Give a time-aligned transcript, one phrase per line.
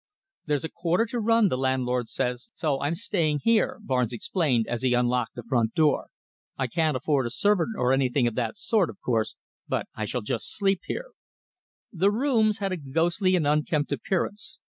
[0.47, 4.81] "There's a quarter to run, the landlord says, so I'm staying here," Barnes explained, as
[4.81, 6.07] he unlocked the front door.
[6.57, 9.35] "I can't afford a servant or anything of that sort of course,
[9.67, 11.11] but I shall just sleep here."
[11.93, 14.59] The rooms had a ghostly and unkempt appearance.